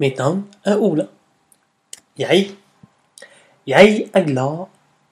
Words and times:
Mitt 0.00 0.16
navn 0.16 0.46
er 0.64 0.80
Ola. 0.80 1.04
Jeg 2.16 2.56
Jeg 3.66 4.10
er 4.14 4.24
glad 4.24 4.66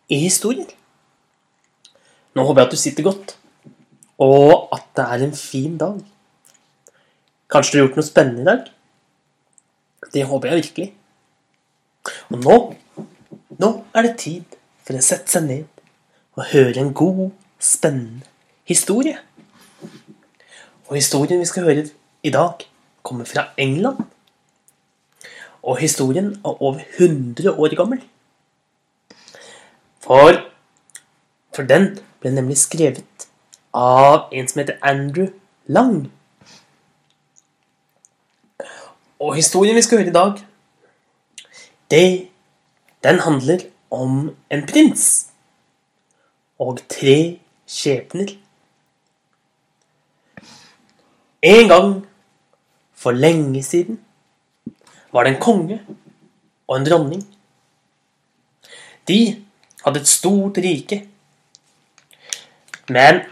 i 0.09 0.17
historier. 0.19 0.71
Nå 2.35 2.45
håper 2.45 2.63
jeg 2.63 2.67
at 2.67 2.73
du 2.73 2.81
sitter 2.81 3.05
godt, 3.05 3.37
og 4.19 4.73
at 4.73 4.89
det 4.97 5.05
er 5.05 5.27
en 5.27 5.37
fin 5.37 5.77
dag. 5.77 6.01
Kanskje 7.51 7.73
du 7.73 7.79
har 7.79 7.87
gjort 7.87 8.01
noe 8.01 8.09
spennende 8.09 8.41
i 8.41 8.49
dag? 8.49 8.65
Det 10.15 10.25
håper 10.25 10.49
jeg 10.49 10.63
virkelig. 10.63 10.89
Og 12.31 12.45
nå 12.49 12.59
Nå 13.59 13.73
er 13.93 14.07
det 14.07 14.19
tid 14.25 14.59
for 14.87 14.97
å 14.97 15.03
sette 15.05 15.29
seg 15.35 15.49
ned 15.51 15.81
og 16.39 16.47
høre 16.53 16.81
en 16.81 16.95
god, 16.95 17.33
spennende 17.59 18.25
historie. 18.65 19.19
Og 20.87 20.95
historien 20.97 21.41
vi 21.43 21.49
skal 21.51 21.67
høre 21.67 21.91
i 22.23 22.31
dag, 22.31 22.63
kommer 23.03 23.27
fra 23.29 23.51
England. 23.59 24.07
Og 25.69 25.77
historien 25.77 26.31
er 26.33 26.63
over 26.63 26.81
100 26.99 27.53
år 27.53 27.75
gammel. 27.77 28.01
For, 30.01 30.39
for 31.55 31.69
den 31.69 31.91
ble 32.23 32.33
nemlig 32.33 32.57
skrevet 32.57 33.27
av 33.77 34.33
en 34.33 34.49
som 34.49 34.63
heter 34.63 34.79
Andrew 34.81 35.29
Lang. 35.69 36.07
Og 39.21 39.37
historien 39.37 39.77
vi 39.77 39.85
skal 39.85 40.01
høre 40.01 40.09
i 40.09 40.17
dag, 40.17 40.41
det, 41.93 42.29
den 43.05 43.21
handler 43.29 43.69
om 43.91 44.31
en 44.49 44.67
prins 44.73 45.07
og 46.59 46.81
tre 46.89 47.41
skjebner. 47.69 48.33
En 51.43 51.69
gang 51.69 51.97
for 52.95 53.13
lenge 53.13 53.63
siden 53.63 54.01
var 55.11 55.25
det 55.25 55.35
en 55.35 55.43
konge 55.43 55.79
og 56.69 56.77
en 56.77 56.87
dronning. 56.87 57.23
De 59.09 59.21
hadde 59.85 60.03
et 60.03 60.11
stort 60.11 60.61
rike. 60.61 61.01
Men 62.89 63.23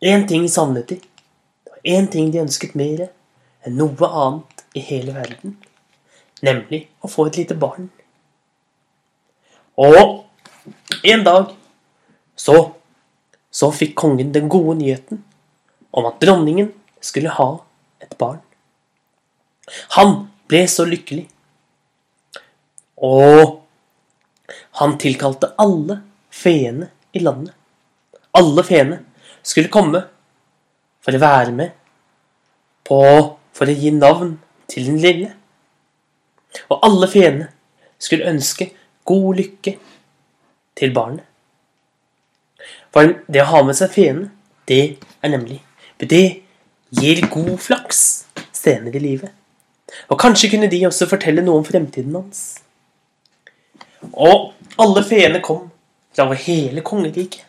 én 0.00 0.26
ting 0.28 0.48
savnet 0.48 0.88
de. 0.88 1.00
Det 1.64 1.72
var 1.72 1.80
én 1.96 2.08
ting 2.12 2.32
de 2.32 2.42
ønsket 2.44 2.76
mer 2.78 3.08
enn 3.66 3.76
noe 3.80 4.08
annet 4.08 4.64
i 4.76 4.84
hele 4.84 5.16
verden. 5.16 5.56
Nemlig 6.44 6.86
å 7.00 7.10
få 7.10 7.28
et 7.28 7.40
lite 7.40 7.56
barn. 7.58 7.90
Og 9.76 10.24
en 11.04 11.24
dag 11.24 11.52
så 12.36 12.56
så 13.56 13.70
fikk 13.72 13.94
kongen 13.96 14.34
den 14.34 14.50
gode 14.52 14.74
nyheten 14.82 15.22
om 15.96 16.06
at 16.08 16.18
dronningen 16.20 16.68
skulle 17.00 17.32
ha 17.32 17.46
et 18.04 18.12
barn. 18.20 18.42
Han 19.96 20.26
ble 20.48 20.62
så 20.70 20.86
lykkelig. 20.88 21.26
Og 23.06 23.62
han 24.80 24.96
tilkalte 25.00 25.52
alle 25.60 26.00
feene 26.32 26.90
i 27.16 27.22
landet. 27.24 27.54
Alle 28.36 28.64
feene 28.66 29.00
skulle 29.42 29.72
komme 29.72 30.02
for 31.04 31.16
å 31.16 31.22
være 31.22 31.56
med 31.56 31.74
på 32.86 33.00
For 33.56 33.70
å 33.72 33.72
gi 33.72 33.88
navn 33.88 34.34
til 34.68 34.84
den 34.84 34.98
lille. 35.00 35.30
Og 36.68 36.82
alle 36.84 37.06
feene 37.08 37.46
skulle 37.96 38.28
ønske 38.28 38.66
god 39.08 39.38
lykke 39.38 39.72
til 40.76 40.92
barnet. 40.92 41.24
For 42.92 43.14
det 43.32 43.40
å 43.40 43.48
ha 43.48 43.62
med 43.64 43.78
seg 43.78 43.94
feene, 43.94 44.28
det 44.68 44.98
er 45.22 45.32
nemlig 45.32 45.62
Det 45.96 46.42
gir 47.00 47.24
god 47.32 47.56
flaks 47.64 48.02
senere 48.52 49.00
i 49.00 49.04
livet. 49.06 49.32
Og 50.10 50.18
kanskje 50.20 50.50
kunne 50.52 50.70
de 50.70 50.82
også 50.86 51.08
fortelle 51.10 51.44
noe 51.44 51.60
om 51.60 51.66
fremtiden 51.66 52.14
hans. 52.18 52.42
Og 54.12 54.52
alle 54.82 55.02
feene 55.06 55.42
kom 55.44 55.68
fra 56.14 56.26
over 56.26 56.40
hele 56.46 56.82
kongeriket. 56.86 57.44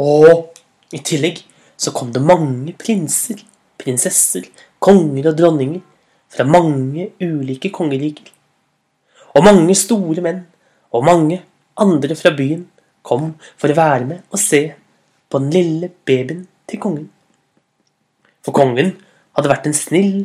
Og 0.00 0.54
i 0.94 1.00
tillegg 1.04 1.40
så 1.76 1.92
kom 1.94 2.12
det 2.14 2.22
mange 2.22 2.74
prinser, 2.78 3.40
prinsesser, 3.78 4.46
konger 4.82 5.30
og 5.30 5.38
dronninger 5.38 5.82
fra 6.34 6.46
mange 6.46 7.10
ulike 7.22 7.70
kongeriker. 7.74 8.30
Og 9.34 9.44
mange 9.46 9.74
store 9.78 10.22
menn 10.22 10.44
og 10.94 11.06
mange 11.06 11.40
andre 11.80 12.14
fra 12.18 12.30
byen 12.34 12.66
kom 13.02 13.34
for 13.58 13.70
å 13.70 13.78
være 13.78 14.08
med 14.08 14.22
og 14.30 14.40
se 14.40 14.62
på 15.30 15.40
den 15.42 15.54
lille 15.54 15.90
babyen 16.06 16.44
til 16.70 16.80
kongen. 16.82 17.08
For 18.44 18.54
kongen 18.54 18.94
hadde 19.34 19.50
vært 19.50 19.66
en 19.68 19.76
snill 19.76 20.24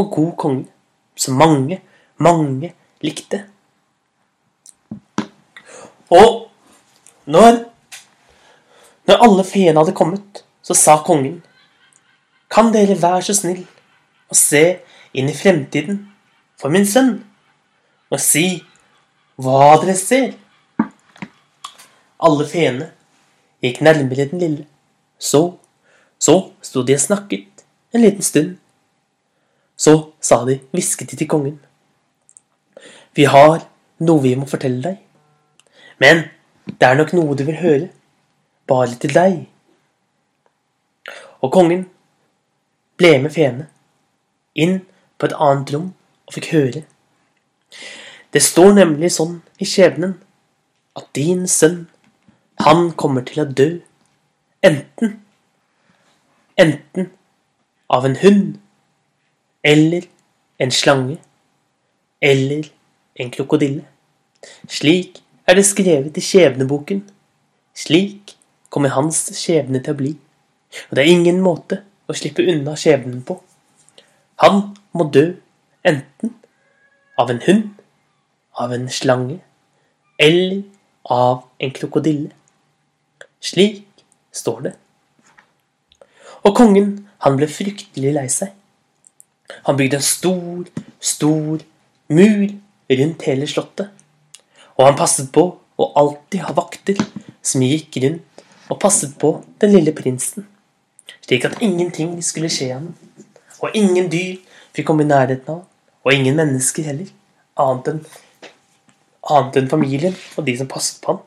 og 0.00 0.12
god 0.14 0.32
konge 0.40 0.66
som 1.20 1.36
mange, 1.38 1.80
mange 2.18 2.72
likte. 3.04 3.44
Og 6.10 6.50
når, 7.30 7.64
når 9.06 9.24
alle 9.26 9.44
feene 9.44 9.78
hadde 9.78 9.96
kommet, 9.96 10.44
så 10.62 10.74
sa 10.74 10.98
kongen 11.06 11.42
Kan 12.50 12.72
dere 12.74 12.96
være 12.98 13.22
så 13.22 13.34
snill 13.36 13.62
å 14.30 14.34
se 14.34 14.80
inn 15.14 15.28
i 15.30 15.36
fremtiden 15.36 16.00
for 16.58 16.72
min 16.74 16.86
sønn, 16.86 17.20
og 18.10 18.18
si 18.18 18.62
hva 19.40 19.76
dere 19.80 19.94
ser? 19.96 20.32
Alle 22.20 22.44
feene 22.50 22.90
gikk 23.64 23.80
nærmere 23.86 24.26
den 24.32 24.42
lille. 24.42 24.66
Så, 25.20 25.60
så 26.18 26.34
sto 26.64 26.82
de 26.84 26.96
og 26.98 27.00
snakket 27.00 27.64
en 27.94 28.04
liten 28.04 28.26
stund. 28.26 28.58
Så 29.80 30.12
sa 30.20 30.42
de, 30.44 30.58
hvisket 30.74 31.10
de 31.10 31.16
til 31.16 31.28
kongen. 31.30 31.56
Vi 33.16 33.24
har 33.24 33.62
noe 34.04 34.22
vi 34.22 34.34
må 34.36 34.48
fortelle 34.48 34.82
deg. 34.84 34.98
Men 36.00 36.26
det 36.66 36.88
er 36.88 36.98
nok 36.98 37.14
noe 37.16 37.36
du 37.36 37.46
vil 37.48 37.58
høre. 37.60 37.88
Bare 38.68 38.98
til 39.00 39.14
deg. 39.16 39.38
Og 41.40 41.52
kongen 41.52 41.86
ble 43.00 43.14
med 43.24 43.32
feene 43.32 43.70
inn 44.54 44.82
på 45.16 45.30
et 45.30 45.36
annet 45.40 45.72
rom 45.72 45.88
og 46.28 46.36
fikk 46.36 46.50
høre. 46.52 46.84
Det 48.30 48.42
står 48.44 48.76
nemlig 48.76 49.14
sånn 49.16 49.40
i 49.58 49.66
skjebnen 49.66 50.18
at 50.98 51.08
din 51.16 51.46
sønn, 51.48 51.86
han 52.60 52.90
kommer 53.00 53.24
til 53.24 53.40
å 53.42 53.48
dø. 53.48 53.70
Enten 54.60 55.16
Enten 56.60 57.08
av 57.88 58.04
en 58.04 58.18
hund 58.20 58.59
eller 59.64 60.06
en 60.58 60.70
slange, 60.70 61.18
eller 62.20 62.68
en 63.14 63.30
krokodille. 63.30 63.84
Slik 64.68 65.22
er 65.46 65.54
det 65.58 65.66
skrevet 65.66 66.16
i 66.16 66.24
skjebneboken. 66.24 67.02
Slik 67.76 68.36
kommer 68.70 68.92
hans 68.94 69.22
skjebne 69.36 69.82
til 69.82 69.94
å 69.94 70.00
bli. 70.00 70.12
Og 70.88 70.96
det 70.96 71.04
er 71.04 71.12
ingen 71.12 71.40
måte 71.42 71.82
å 72.08 72.16
slippe 72.16 72.44
unna 72.46 72.76
skjebnen 72.78 73.22
på. 73.26 73.38
Han 74.44 74.62
må 74.96 75.08
dø 75.12 75.26
enten 75.84 76.34
av 77.20 77.30
en 77.30 77.42
hund, 77.46 77.66
av 78.56 78.72
en 78.72 78.88
slange 78.88 79.40
eller 80.20 80.62
av 81.04 81.44
en 81.58 81.74
krokodille. 81.76 82.30
Slik 83.40 83.84
står 84.32 84.60
det. 84.68 84.72
Og 86.44 86.56
kongen, 86.56 87.08
han 87.24 87.36
ble 87.36 87.48
fryktelig 87.48 88.14
lei 88.16 88.28
seg. 88.32 88.52
Han 89.66 89.76
bygde 89.76 89.96
en 89.96 90.04
stor, 90.04 90.66
stor 91.00 91.62
mur 92.08 92.46
rundt 92.90 93.26
hele 93.28 93.48
slottet. 93.48 93.90
Og 94.78 94.86
han 94.86 94.98
passet 94.98 95.30
på 95.32 95.44
å 95.80 95.88
alltid 96.00 96.44
ha 96.46 96.54
vakter 96.56 96.98
som 97.42 97.64
gikk 97.64 98.00
rundt 98.04 98.44
og 98.70 98.78
passet 98.82 99.16
på 99.18 99.32
den 99.62 99.74
lille 99.74 99.92
prinsen, 99.96 100.44
slik 101.24 101.46
at 101.48 101.58
ingenting 101.64 102.12
skulle 102.22 102.50
skje 102.52 102.70
ham. 102.70 102.92
Og 103.60 103.74
ingen 103.76 104.06
dyr 104.12 104.38
fikk 104.76 104.86
komme 104.88 105.04
i 105.04 105.10
nærheten 105.10 105.50
av 105.50 105.58
ham, 105.58 105.66
og 106.06 106.14
ingen 106.14 106.38
mennesker 106.38 106.86
heller, 106.86 107.10
annet 107.60 107.90
enn, 107.92 108.00
annet 109.34 109.58
enn 109.60 109.68
familien 109.72 110.14
og 110.36 110.46
de 110.46 110.54
som 110.60 110.70
passet 110.70 111.02
på 111.02 111.16
ham. 111.16 111.26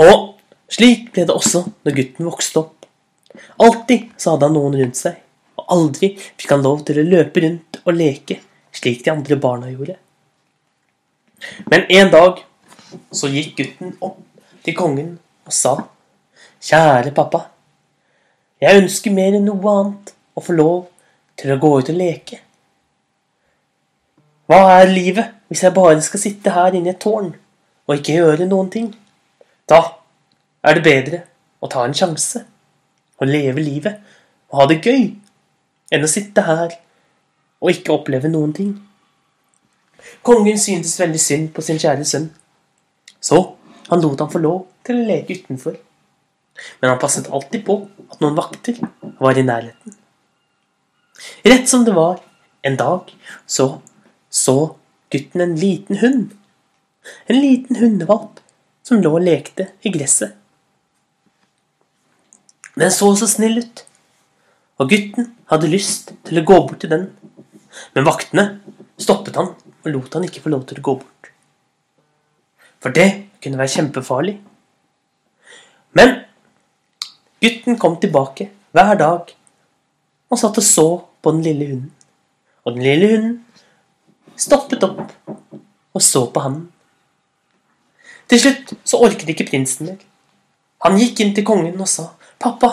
Og 0.00 0.26
slik 0.72 1.10
ble 1.14 1.24
det 1.28 1.34
også 1.34 1.64
når 1.84 1.96
gutten 1.96 2.28
vokste 2.28 2.64
opp. 2.64 2.86
Alltid 3.62 4.10
så 4.18 4.34
hadde 4.34 4.48
han 4.48 4.56
noen 4.58 4.76
rundt 4.80 4.98
seg 4.98 5.20
aldri 5.74 6.14
fikk 6.18 6.54
han 6.54 6.64
lov 6.66 6.84
til 6.86 7.00
å 7.00 7.06
løpe 7.06 7.42
rundt 7.44 7.80
og 7.84 7.96
leke 7.96 8.40
slik 8.76 9.04
de 9.04 9.12
andre 9.12 9.38
barna 9.40 9.70
gjorde. 9.70 9.96
Men 11.70 11.86
en 11.88 12.12
dag 12.12 12.42
så 13.14 13.30
gikk 13.32 13.56
gutten 13.58 13.96
opp 14.04 14.20
til 14.64 14.76
kongen 14.76 15.16
og 15.46 15.54
sa, 15.54 15.74
Kjære 16.60 17.14
pappa, 17.16 17.46
jeg 18.60 18.82
ønsker 18.82 19.14
mer 19.16 19.32
enn 19.38 19.46
noe 19.48 19.72
annet 19.72 20.10
å 20.36 20.42
få 20.44 20.52
lov 20.52 20.80
til 21.40 21.54
å 21.54 21.60
gå 21.60 21.70
ut 21.80 21.88
og 21.88 21.96
leke. 21.96 22.36
Hva 24.50 24.58
er 24.80 24.90
livet 24.90 25.38
hvis 25.48 25.62
jeg 25.64 25.72
bare 25.72 26.02
skal 26.04 26.20
sitte 26.20 26.52
her 26.52 26.76
inne 26.76 26.90
i 26.90 26.92
et 26.92 27.00
tårn 27.00 27.30
og 27.32 27.94
ikke 27.96 28.18
gjøre 28.18 28.48
noen 28.50 28.68
ting? 28.74 28.90
Da 29.64 29.80
er 30.66 30.76
det 30.76 30.84
bedre 30.84 31.22
å 31.64 31.70
ta 31.72 31.86
en 31.86 31.96
sjanse 31.96 32.42
og 33.20 33.30
leve 33.30 33.64
livet 33.64 34.12
og 34.50 34.60
ha 34.60 34.68
det 34.68 34.80
gøy 34.84 35.06
enn 35.90 36.06
å 36.06 36.10
sitte 36.10 36.44
her 36.46 36.76
og 37.60 37.72
ikke 37.74 37.94
oppleve 37.94 38.30
noen 38.32 38.54
ting. 38.56 38.72
Kongen 40.26 40.58
syntes 40.60 40.98
veldig 41.00 41.20
synd 41.20 41.52
på 41.54 41.64
sin 41.64 41.80
kjære 41.80 42.06
sønn, 42.08 42.30
så 43.20 43.40
han 43.90 44.02
lot 44.02 44.22
ham 44.22 44.30
få 44.32 44.40
lov 44.40 44.64
til 44.86 45.00
å 45.00 45.06
leke 45.10 45.36
utenfor. 45.40 45.76
Men 46.80 46.92
han 46.92 47.00
passet 47.00 47.28
alltid 47.32 47.64
på 47.66 47.76
at 48.06 48.20
noen 48.22 48.36
vakter 48.36 48.78
var 49.20 49.38
i 49.38 49.44
nærheten. 49.44 49.96
Rett 51.44 51.68
som 51.68 51.84
det 51.84 51.94
var, 51.96 52.20
en 52.62 52.76
dag, 52.76 53.08
så 53.46 53.80
så 54.30 54.76
gutten 55.10 55.40
en 55.40 55.56
liten 55.56 56.00
hund. 56.00 56.36
En 57.26 57.40
liten 57.40 57.76
hundevalp 57.76 58.40
som 58.86 59.00
lå 59.02 59.14
og 59.16 59.24
lekte 59.24 59.70
i 59.82 59.92
gresset. 59.92 60.36
Den 62.76 62.92
så 62.94 63.10
så 63.18 63.26
snill 63.28 63.58
ut, 63.60 63.82
og 64.80 64.88
gutten 64.88 65.34
hadde 65.50 65.68
lyst 65.68 66.14
til 66.24 66.40
å 66.40 66.46
gå 66.46 66.56
bort 66.64 66.80
til 66.80 66.92
den. 66.92 67.10
Men 67.94 68.06
vaktene 68.06 68.44
stoppet 69.00 69.36
han 69.36 69.52
og 69.52 69.90
lot 69.92 70.16
han 70.16 70.24
ikke 70.26 70.42
få 70.44 70.52
lov 70.52 70.64
til 70.68 70.80
å 70.80 70.86
gå 70.88 70.94
bort. 71.02 71.30
For 72.80 72.96
det 72.96 73.08
kunne 73.44 73.60
være 73.60 73.74
kjempefarlig. 73.74 74.38
Men 75.96 76.16
gutten 77.44 77.76
kom 77.80 77.98
tilbake 78.00 78.48
hver 78.72 78.96
dag 79.00 79.32
og 80.30 80.40
satt 80.40 80.60
og 80.62 80.64
så 80.64 80.86
på 81.20 81.34
den 81.34 81.44
lille 81.44 81.70
hunden. 81.72 81.92
Og 82.64 82.76
den 82.76 82.86
lille 82.86 83.12
hunden 83.12 83.38
stoppet 84.40 84.84
opp 84.86 85.02
og 85.92 86.04
så 86.04 86.24
på 86.32 86.44
han. 86.44 86.62
Til 88.30 88.40
slutt 88.40 88.72
så 88.86 89.00
orket 89.02 89.32
ikke 89.32 89.48
prinsen 89.50 89.90
mer. 89.90 90.00
Han 90.86 90.96
gikk 90.96 91.20
inn 91.20 91.34
til 91.36 91.44
kongen 91.44 91.76
og 91.76 91.88
sa, 91.90 92.14
'Pappa, 92.40 92.70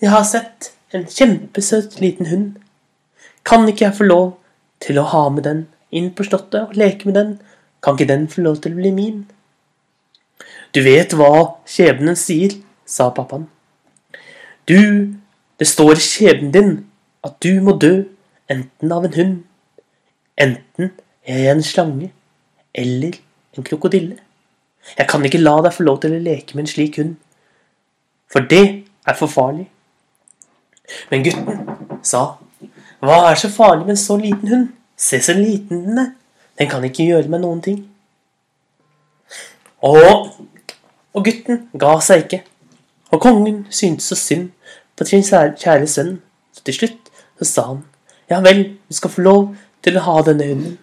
jeg 0.00 0.10
har 0.10 0.24
sett 0.24 0.72
en 0.92 1.06
kjempesøt 1.06 2.00
liten 2.00 2.26
hund. 2.26 2.56
Kan 3.44 3.68
ikke 3.68 3.84
jeg 3.84 3.96
få 3.98 4.08
lov 4.08 4.26
til 4.82 4.98
å 4.98 5.06
ha 5.12 5.28
med 5.28 5.46
den 5.46 5.66
inn 5.90 6.10
på 6.14 6.26
slottet 6.26 6.60
og 6.62 6.78
leke 6.78 7.08
med 7.08 7.18
den? 7.18 7.36
Kan 7.82 7.96
ikke 7.96 8.10
den 8.10 8.26
få 8.28 8.44
lov 8.46 8.60
til 8.62 8.74
å 8.74 8.80
bli 8.80 8.92
min?' 8.94 9.28
Du 10.74 10.82
vet 10.86 11.12
hva 11.18 11.58
skjebnen 11.66 12.14
sier, 12.14 12.52
sa 12.86 13.08
pappaen. 13.10 13.48
Du, 14.70 15.10
det 15.58 15.66
står 15.66 15.98
i 15.98 16.04
skjebnen 16.04 16.52
din 16.54 16.70
at 17.26 17.34
du 17.42 17.58
må 17.60 17.74
dø 17.74 18.04
enten 18.50 18.92
av 18.92 19.04
en 19.04 19.16
hund, 19.16 19.34
enten 20.38 20.92
er 21.26 21.42
jeg 21.44 21.56
en 21.56 21.62
slange 21.66 22.10
eller 22.74 23.18
en 23.56 23.66
krokodille. 23.66 24.16
Jeg 24.98 25.08
kan 25.10 25.26
ikke 25.26 25.42
la 25.42 25.56
deg 25.66 25.74
få 25.74 25.86
lov 25.86 26.00
til 26.02 26.14
å 26.14 26.22
leke 26.22 26.54
med 26.54 26.64
en 26.64 26.72
slik 26.72 27.00
hund, 27.02 27.16
for 28.30 28.46
det 28.46 28.64
er 29.06 29.18
for 29.18 29.30
farlig. 29.30 29.66
Men 31.10 31.24
gutten 31.24 31.60
sa, 32.02 32.24
hva 33.00 33.18
er 33.30 33.38
så 33.40 33.48
farlig 33.52 33.86
med 33.86 33.94
en 33.96 34.02
så 34.02 34.16
liten 34.20 34.48
hund? 34.48 34.68
Se 34.96 35.20
så 35.24 35.34
liten 35.36 35.84
den 35.86 35.98
er. 35.98 36.10
Den 36.58 36.68
kan 36.68 36.84
ikke 36.84 37.06
gjøre 37.08 37.30
meg 37.32 37.40
noen 37.40 37.62
ting. 37.64 37.78
Og, 39.80 40.28
og 41.16 41.24
gutten 41.24 41.62
ga 41.80 41.94
seg 42.04 42.26
ikke, 42.26 42.42
og 43.10 43.22
kongen 43.24 43.62
syntes 43.72 44.10
så 44.10 44.18
synd 44.18 44.50
på 44.98 45.06
sin 45.08 45.24
kjære 45.24 45.88
sønn, 45.88 46.18
så 46.52 46.64
til 46.66 46.76
slutt 46.76 47.08
så 47.40 47.48
sa 47.48 47.64
han, 47.70 47.78
ja 48.28 48.42
vel, 48.44 48.60
du 48.84 48.94
skal 48.94 49.14
få 49.14 49.24
lov 49.24 49.46
til 49.80 49.96
å 49.96 50.04
ha 50.04 50.18
denne 50.26 50.50
hunden. 50.50 50.76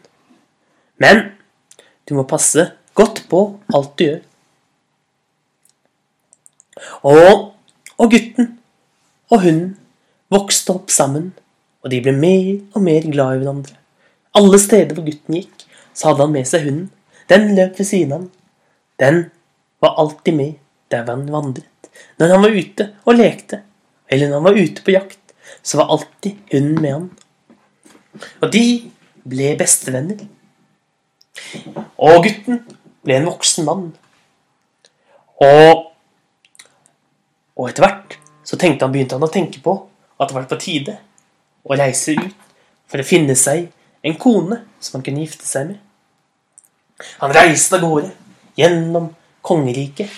Men 0.98 1.21
du 2.09 2.15
må 2.18 2.25
passe 2.25 2.71
godt 2.98 3.27
på 3.30 3.44
alt 3.77 3.94
du 4.00 4.07
gjør. 4.07 4.24
Og, 7.06 7.45
og 7.98 8.12
gutten 8.12 8.56
og 9.30 9.44
hunden 9.45 9.75
vokste 10.34 10.76
opp 10.76 10.92
sammen, 10.94 11.32
og 11.84 11.92
de 11.94 12.02
ble 12.04 12.14
mer 12.16 12.50
og 12.76 12.84
mer 12.84 13.06
glad 13.08 13.38
i 13.38 13.42
hverandre. 13.42 13.78
Alle 14.38 14.60
steder 14.62 14.98
hvor 14.98 15.08
gutten 15.08 15.40
gikk, 15.40 15.66
så 15.94 16.12
hadde 16.12 16.26
han 16.26 16.36
med 16.36 16.48
seg 16.50 16.68
hunden. 16.68 16.90
Den 17.32 17.54
løp 17.58 17.80
ved 17.80 17.88
siden 17.88 18.14
av 18.14 18.20
ham. 18.20 18.28
Den 19.02 19.24
var 19.84 19.98
alltid 20.02 20.38
med 20.38 20.54
der 20.92 21.08
han 21.08 21.26
vandret. 21.32 21.90
Når 22.20 22.34
han 22.34 22.44
var 22.44 22.58
ute 22.58 22.90
og 23.06 23.18
lekte, 23.18 23.62
eller 24.10 24.30
når 24.30 24.40
han 24.40 24.48
var 24.48 24.60
ute 24.62 24.84
på 24.84 24.94
jakt, 24.94 25.34
så 25.64 25.82
var 25.82 25.92
alltid 25.96 26.38
hunden 26.52 26.82
med 26.82 26.94
han. 26.94 27.10
Og 28.42 28.52
de 28.54 28.66
ble 29.28 29.54
bestevenner. 29.60 30.24
Og 31.98 32.24
gutten 32.26 32.64
ble 33.06 33.18
en 33.18 33.28
voksen 33.30 33.68
mann. 33.68 33.90
Og, 35.44 35.84
og 37.58 37.70
etter 37.70 37.86
hvert 37.86 38.18
så 38.48 38.58
tenkte 38.58 38.86
han, 38.86 38.94
begynte 38.96 39.18
han 39.18 39.28
å 39.28 39.34
tenke 39.34 39.62
på 39.64 39.76
at 40.18 40.30
det 40.30 40.36
var 40.36 40.48
på 40.50 40.60
tide 40.62 40.98
å 41.68 41.78
reise 41.78 42.16
ut 42.18 42.48
for 42.88 43.02
å 43.02 43.08
finne 43.08 43.36
seg 43.38 43.68
en 44.08 44.18
kone 44.19 44.62
som 44.80 44.98
han 44.98 45.06
kunne 45.06 45.24
gifte 45.25 45.46
seg 45.48 45.72
med. 45.72 45.80
Han 47.22 47.34
reiste 47.36 47.78
av 47.78 47.84
gårde 47.86 48.12
gjennom 48.58 49.12
kongeriket. 49.46 50.10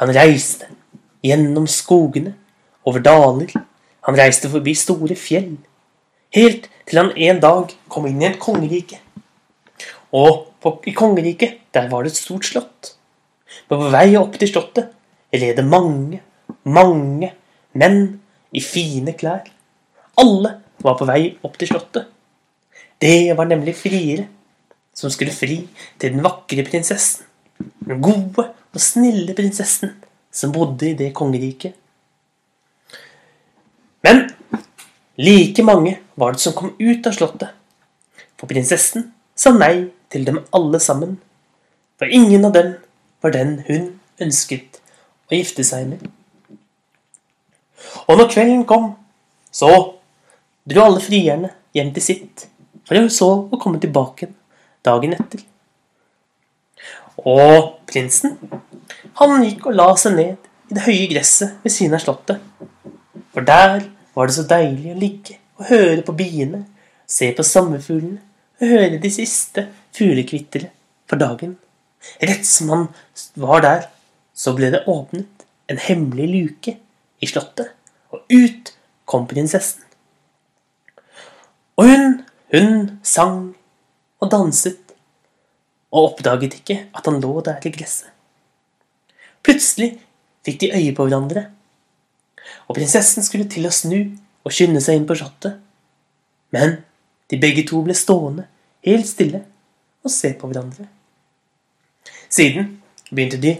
Han 0.00 0.12
reiste 0.14 0.70
gjennom 1.24 1.66
skogene, 1.68 2.34
over 2.86 3.02
daler. 3.02 3.50
Han 4.06 4.16
reiste 4.16 4.48
forbi 4.52 4.76
store 4.78 5.16
fjell. 5.18 5.56
Helt 6.34 6.68
til 6.86 7.00
han 7.00 7.10
en 7.16 7.40
dag 7.42 7.72
kom 7.90 8.06
inn 8.06 8.22
i 8.22 8.28
et 8.28 8.38
kongerike. 8.40 9.00
Og 10.14 10.46
på, 10.62 10.76
i 10.86 10.94
kongeriket, 10.94 11.58
der 11.74 11.90
var 11.90 12.04
det 12.04 12.14
et 12.14 12.20
stort 12.20 12.46
slott. 12.46 12.92
Men 13.66 13.82
på 13.82 13.90
vei 13.92 14.06
opp 14.18 14.38
til 14.38 14.52
slottet 14.52 14.92
red 15.34 15.58
det 15.58 15.66
mange, 15.66 16.20
mange 16.62 17.32
menn 17.76 18.20
i 18.56 18.62
fine 18.64 19.12
klær. 19.18 19.44
Alle 20.16 20.56
var 20.82 20.96
på 20.98 21.08
vei 21.08 21.36
opp 21.44 21.58
til 21.60 21.70
slottet. 21.70 22.08
Det 23.00 23.36
var 23.36 23.48
nemlig 23.48 23.76
friere 23.76 24.26
som 24.96 25.12
skulle 25.12 25.34
fri 25.36 25.58
til 26.00 26.14
den 26.14 26.24
vakre 26.24 26.64
prinsessen. 26.64 27.26
Den 27.86 28.00
gode 28.04 28.46
og 28.46 28.80
snille 28.80 29.34
prinsessen 29.36 29.92
som 30.32 30.52
bodde 30.52 30.90
i 30.90 30.96
det 30.96 31.12
kongeriket. 31.16 31.76
Men 34.04 34.26
like 35.20 35.64
mange 35.64 35.98
var 36.16 36.32
det 36.32 36.44
som 36.44 36.56
kom 36.56 36.74
ut 36.78 37.06
av 37.06 37.16
slottet. 37.16 37.52
For 38.36 38.48
prinsessen 38.48 39.10
sa 39.36 39.52
nei 39.52 39.88
til 40.12 40.24
dem 40.28 40.42
alle 40.56 40.80
sammen. 40.80 41.16
For 42.00 42.08
ingen 42.08 42.44
av 42.48 42.56
dem 42.56 42.74
var 43.24 43.32
den 43.36 43.58
hun 43.68 43.88
ønsket 44.20 44.80
å 45.28 45.36
gifte 45.36 45.64
seg 45.64 45.88
med. 45.90 46.04
Og 48.06 48.18
når 48.18 48.30
kvelden 48.32 48.64
kom, 48.68 48.92
så 49.52 49.70
dro 50.66 50.84
alle 50.84 51.02
frierne 51.02 51.52
hjem 51.76 51.92
til 51.96 52.04
sitt, 52.04 52.46
for 52.86 53.08
så 53.12 53.30
å 53.50 53.60
komme 53.60 53.80
tilbake 53.82 54.30
dagen 54.86 55.14
etter. 55.16 55.42
Og 57.26 57.80
prinsen, 57.88 58.36
han 59.18 59.44
gikk 59.44 59.66
og 59.70 59.76
la 59.78 59.88
seg 59.98 60.16
ned 60.18 60.48
i 60.70 60.76
det 60.76 60.84
høye 60.86 61.08
gresset 61.10 61.62
ved 61.64 61.72
siden 61.72 61.96
av 61.96 62.04
slottet. 62.04 62.42
For 63.32 63.46
der 63.46 63.88
var 64.16 64.28
det 64.28 64.36
så 64.36 64.46
deilig 64.48 64.92
å 64.92 65.00
ligge 65.00 65.38
og 65.58 65.68
høre 65.70 66.02
på 66.04 66.14
biene, 66.16 66.64
se 67.06 67.30
på 67.36 67.44
sommerfuglene 67.46 68.20
og 68.60 68.72
høre 68.72 69.00
de 69.00 69.10
siste 69.12 69.66
fuglekvitre 69.96 70.70
for 71.08 71.20
dagen. 71.20 71.56
Rett 72.22 72.46
som 72.46 72.72
han 72.72 72.86
var 73.40 73.64
der, 73.64 73.86
så 74.36 74.52
ble 74.56 74.70
det 74.74 74.84
åpnet 74.90 75.46
en 75.72 75.80
hemmelig 75.80 76.26
luke 76.32 76.76
i 77.22 77.28
slottet, 77.28 77.72
og 78.12 78.24
ut 78.32 78.72
kom 79.08 79.26
prinsessen. 79.30 79.82
Og 81.76 81.88
hun, 81.90 82.20
hun 82.52 82.76
sang 83.04 83.40
og 84.20 84.30
danset, 84.32 84.80
og 85.92 86.12
oppdaget 86.12 86.58
ikke 86.60 86.78
at 86.96 87.08
han 87.08 87.20
lå 87.22 87.40
der 87.44 87.62
i 87.64 87.72
gresset. 87.72 88.10
Plutselig 89.46 89.92
fikk 90.46 90.60
de 90.60 90.72
øye 90.74 90.94
på 90.96 91.06
hverandre, 91.06 91.46
og 92.66 92.76
prinsessen 92.78 93.24
skulle 93.26 93.48
til 93.50 93.68
å 93.68 93.74
snu 93.74 93.98
og 94.46 94.54
skynde 94.54 94.82
seg 94.82 94.98
inn 94.98 95.06
på 95.08 95.16
slottet. 95.18 95.58
Men 96.54 96.80
de 97.30 97.38
begge 97.42 97.64
to 97.66 97.82
ble 97.86 97.94
stående 97.96 98.46
helt 98.86 99.08
stille 99.08 99.42
og 100.06 100.12
se 100.14 100.32
på 100.38 100.50
hverandre. 100.50 100.86
Siden 102.30 102.76
begynte 103.10 103.40
de 103.42 103.56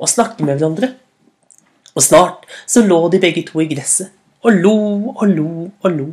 å 0.00 0.08
snakke 0.08 0.44
med 0.44 0.56
hverandre, 0.56 0.94
og 1.94 2.04
snart 2.04 2.46
så 2.70 2.82
lå 2.86 3.00
de 3.12 3.20
begge 3.22 3.44
to 3.48 3.62
i 3.62 3.68
gresset 3.70 4.12
og 4.40 4.56
lo 4.56 4.76
og 5.14 5.26
lo 5.28 5.50
og 5.68 5.90
lo. 5.92 6.08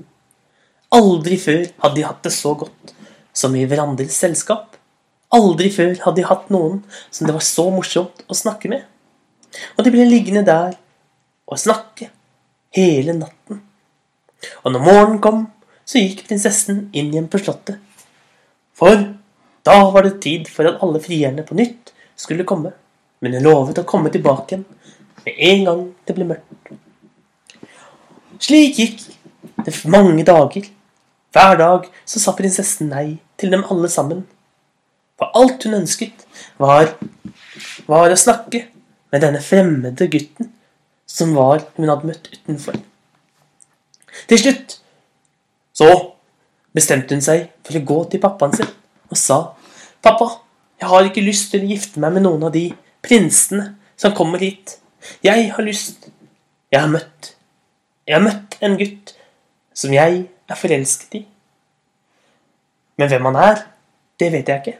Aldri 0.97 1.37
før 1.39 1.63
hadde 1.83 1.95
de 1.99 2.05
hatt 2.07 2.23
det 2.23 2.33
så 2.35 2.53
godt 2.59 2.93
som 3.37 3.55
i 3.55 3.65
hverandres 3.67 4.17
selskap. 4.17 4.75
Aldri 5.35 5.69
før 5.71 5.93
hadde 6.05 6.21
de 6.21 6.27
hatt 6.27 6.49
noen 6.53 6.81
som 7.11 7.27
det 7.27 7.35
var 7.35 7.45
så 7.45 7.67
morsomt 7.71 8.23
å 8.27 8.37
snakke 8.37 8.71
med. 8.71 8.83
Og 9.75 9.85
de 9.85 9.93
ble 9.93 10.07
liggende 10.07 10.45
der 10.47 10.75
og 11.47 11.59
snakke 11.59 12.09
hele 12.75 13.15
natten. 13.15 13.61
Og 14.63 14.73
når 14.73 14.83
morgenen 14.85 15.21
kom, 15.23 15.45
så 15.87 16.01
gikk 16.01 16.25
prinsessen 16.27 16.87
inn 16.91 17.13
igjen 17.13 17.29
på 17.31 17.39
slottet. 17.41 17.79
For 18.75 18.99
da 19.67 19.77
var 19.91 20.05
det 20.05 20.19
tid 20.23 20.49
for 20.51 20.67
at 20.69 20.83
alle 20.83 21.01
frierne 21.03 21.45
på 21.47 21.55
nytt 21.57 21.93
skulle 22.19 22.47
komme. 22.47 22.73
Men 23.23 23.37
hun 23.37 23.47
lovet 23.47 23.79
å 23.81 23.87
komme 23.87 24.11
tilbake 24.13 24.53
igjen 24.53 24.67
med 25.27 25.43
en 25.51 25.67
gang 25.67 25.83
det 26.07 26.15
ble 26.15 26.29
mørkt. 26.31 26.71
Slik 28.39 28.79
gikk 28.79 29.05
det 29.65 29.75
mange 29.91 30.23
dager, 30.25 30.73
Hver 31.35 31.57
dag 31.59 31.83
så 32.07 32.21
sa 32.21 32.31
prinsessen 32.33 32.87
nei 32.89 33.19
til 33.37 33.51
dem 33.53 33.65
alle 33.69 33.89
sammen. 33.91 34.23
For 35.19 35.29
alt 35.37 35.65
hun 35.67 35.75
ønsket, 35.77 36.23
var, 36.57 36.95
var 37.85 38.13
å 38.13 38.17
snakke 38.17 38.63
med 39.11 39.21
denne 39.21 39.41
fremmede 39.43 40.07
gutten 40.09 40.49
som 41.05 41.35
var 41.37 41.67
hun 41.75 41.91
hadde 41.91 42.09
møtt 42.09 42.31
utenfor. 42.31 42.79
Til 44.31 44.41
slutt 44.41 44.79
så 45.77 45.91
bestemte 46.73 47.13
hun 47.13 47.21
seg 47.21 47.51
for 47.67 47.77
å 47.77 47.85
gå 47.91 47.99
til 48.11 48.23
pappaen 48.23 48.57
sin 48.57 48.73
og 49.11 49.19
sa 49.19 49.39
Pappa, 50.01 50.27
jeg 50.79 50.89
har 50.89 51.05
ikke 51.07 51.25
lyst 51.25 51.51
til 51.51 51.63
å 51.65 51.69
gifte 51.69 52.01
meg 52.01 52.15
med 52.15 52.25
noen 52.25 52.47
av 52.47 52.53
de 52.53 52.69
prinsene 53.03 53.73
som 53.99 54.13
kommer 54.15 54.41
hit. 54.41 54.77
Jeg 55.23 55.51
har 55.53 55.65
lyst 55.65 56.09
Jeg 56.71 56.81
har 56.81 56.91
møtt 56.91 57.33
Jeg 58.07 58.17
har 58.17 58.25
møtt 58.25 58.57
en 58.63 58.77
gutt 58.79 59.13
som 59.77 59.93
jeg 59.93 60.23
er 60.49 60.57
forelsket 60.57 61.19
i. 61.19 61.25
Men 62.97 63.11
hvem 63.11 63.27
han 63.29 63.35
er, 63.37 63.59
det 64.17 64.31
vet 64.33 64.47
jeg 64.49 64.61
ikke. 64.63 64.77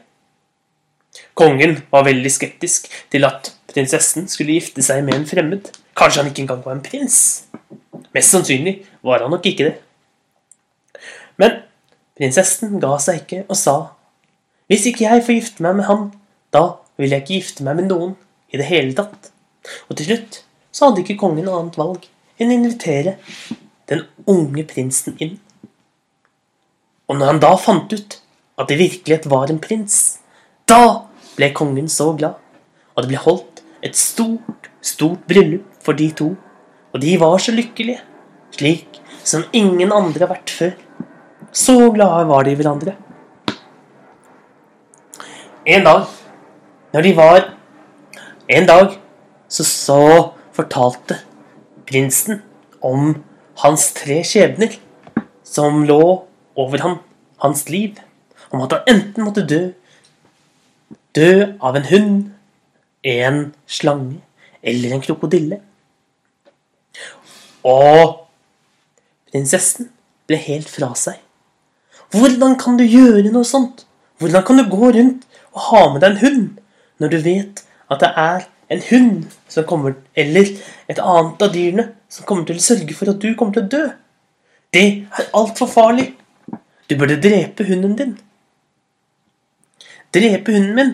Kongen 1.38 1.76
var 1.92 2.06
veldig 2.08 2.32
skeptisk 2.34 2.88
til 3.12 3.26
at 3.28 3.52
prinsessen 3.70 4.26
skulle 4.32 4.56
gifte 4.56 4.82
seg 4.82 5.04
med 5.06 5.20
en 5.20 5.28
fremmed. 5.28 5.68
Kanskje 5.94 6.24
han 6.24 6.32
ikke 6.32 6.42
engang 6.46 6.64
var 6.64 6.74
en 6.74 6.82
prins. 6.82 7.20
Mest 8.16 8.34
sannsynlig 8.34 8.80
var 9.06 9.22
han 9.22 9.30
nok 9.30 9.46
ikke 9.46 9.68
det. 9.68 9.76
Men 11.38 11.60
prinsessen 12.18 12.80
ga 12.82 12.96
seg 13.02 13.22
ikke 13.22 13.44
og 13.46 13.60
sa 13.60 13.76
hvis 14.68 14.84
ikke 14.90 15.06
jeg 15.06 15.22
får 15.24 15.36
gifte 15.38 15.64
meg 15.64 15.78
med 15.78 15.86
han, 15.88 16.08
da 16.52 16.64
vil 17.00 17.14
jeg 17.14 17.22
ikke 17.22 17.38
gifte 17.38 17.64
meg 17.64 17.78
med 17.78 17.86
noen 17.88 18.10
i 18.52 18.58
det 18.60 18.66
hele 18.68 18.92
tatt. 18.98 19.30
Og 19.88 19.98
til 19.98 20.10
slutt 20.10 20.40
så 20.72 20.88
hadde 20.88 21.02
ikke 21.04 21.18
kongen 21.20 21.46
noe 21.48 21.60
annet 21.60 21.78
valg 21.80 22.08
enn 22.38 22.52
å 22.52 22.58
invitere 22.58 23.16
den 23.90 24.04
unge 24.28 24.64
prinsen 24.68 25.16
inn. 25.22 25.38
Og 27.08 27.16
når 27.16 27.32
han 27.32 27.42
da 27.42 27.54
fant 27.56 27.92
ut 27.92 28.18
at 28.58 28.68
det 28.68 28.76
i 28.76 28.82
virkelighet 28.84 29.28
var 29.30 29.50
en 29.50 29.60
prins, 29.62 30.18
da 30.68 31.08
ble 31.38 31.52
kongen 31.56 31.88
så 31.92 32.10
glad, 32.18 32.36
og 32.94 33.04
det 33.04 33.12
ble 33.12 33.22
holdt 33.22 33.62
et 33.86 33.96
stort, 33.96 34.68
stort 34.82 35.24
bryllup 35.30 35.64
for 35.84 35.96
de 35.96 36.10
to, 36.18 36.32
og 36.92 37.00
de 37.00 37.14
var 37.20 37.38
så 37.40 37.54
lykkelige, 37.54 38.02
slik 38.56 39.00
som 39.24 39.46
ingen 39.52 39.92
andre 39.92 40.26
har 40.26 40.32
vært 40.34 40.52
før. 40.52 40.74
Så 41.52 41.76
glade 41.94 42.26
var 42.28 42.44
de 42.44 42.52
i 42.52 42.58
hverandre. 42.58 42.94
En 45.68 45.84
dag, 45.84 46.04
når 46.94 47.06
de 47.06 47.14
var 47.16 47.54
En 48.48 48.64
dag 48.64 48.94
så, 49.48 49.64
så 49.64 50.02
fortalte 50.56 51.18
prinsen 51.88 52.42
om 52.84 53.14
hans 53.62 53.90
tre 53.96 54.20
skjebner 54.26 54.76
som 55.46 55.82
lå 55.88 56.02
over 56.58 56.84
ham, 56.84 56.98
hans 57.42 57.68
liv. 57.72 57.98
Om 58.50 58.64
at 58.64 58.76
han 58.76 58.94
enten 58.94 59.26
måtte 59.26 59.46
dø 59.48 59.68
Dø 61.16 61.56
av 61.64 61.74
en 61.74 61.86
hund, 61.88 62.18
en 63.02 63.38
slange 63.66 64.20
eller 64.62 64.92
en 64.92 65.00
krokodille. 65.02 65.56
Og 67.66 68.28
prinsessen 69.32 69.88
ble 70.28 70.38
helt 70.44 70.68
fra 70.70 70.92
seg. 71.00 71.16
Hvordan 72.14 72.54
kan 72.60 72.78
du 72.78 72.84
gjøre 72.84 73.32
noe 73.32 73.48
sånt? 73.48 73.86
Hvordan 74.20 74.44
kan 74.46 74.60
du 74.60 74.68
gå 74.70 74.92
rundt 74.94 75.26
og 75.56 75.64
ha 75.70 75.82
med 75.94 76.04
deg 76.04 76.12
en 76.12 76.22
hund 76.22 76.46
når 77.02 77.12
du 77.12 77.18
vet 77.24 77.64
at 77.88 78.04
det 78.04 78.12
er 78.20 78.46
en 78.68 78.82
hund 78.90 79.26
som 79.48 79.66
kommer, 79.68 79.94
eller 80.16 80.50
et 80.88 81.00
annet 81.00 81.42
av 81.42 81.52
dyrene 81.54 81.88
som 82.12 82.26
kommer 82.28 82.48
til 82.48 82.60
å 82.60 82.64
sørge 82.64 82.96
for 82.96 83.12
at 83.12 83.20
du 83.22 83.32
kommer 83.34 83.56
til 83.56 83.64
å 83.66 83.72
dø? 83.72 83.84
Det 84.72 84.82
er 84.84 85.30
altfor 85.36 85.70
farlig. 85.72 86.10
Du 86.88 86.96
burde 86.96 87.20
drepe 87.20 87.64
hunden 87.68 87.96
din. 87.96 88.18
Drepe 90.14 90.52
hunden 90.52 90.76
min? 90.76 90.92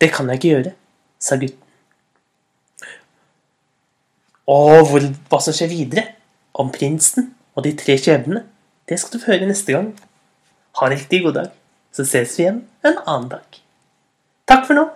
Det 0.00 0.12
kan 0.14 0.28
jeg 0.28 0.40
ikke 0.40 0.52
gjøre, 0.52 0.74
sa 1.20 1.36
gutten. 1.40 1.64
Og 4.48 4.86
hvor, 4.88 5.04
hva 5.28 5.40
som 5.44 5.56
skjer 5.56 5.68
videre, 5.68 6.04
om 6.58 6.70
prinsen 6.74 7.32
og 7.54 7.66
de 7.66 7.74
tre 7.78 7.98
skjebnene, 8.00 8.42
det 8.88 8.96
skal 8.98 9.14
du 9.14 9.22
få 9.22 9.34
høre 9.34 9.48
neste 9.50 9.74
gang. 9.74 9.90
Ha 10.80 10.86
en 10.86 10.94
riktig 10.94 11.20
god 11.26 11.36
dag, 11.36 11.50
så 11.92 12.06
ses 12.08 12.36
vi 12.38 12.46
igjen 12.46 12.62
en 12.86 12.96
annen 13.04 13.28
dag. 13.34 13.60
Takk 14.48 14.64
for 14.68 14.78
nå. 14.78 14.86